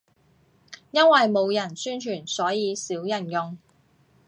[0.89, 3.59] 因為冇人宣傳，所以少人用